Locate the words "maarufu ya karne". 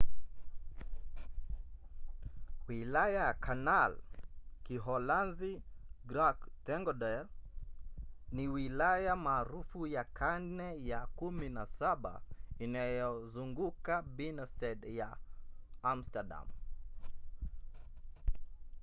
9.25-10.69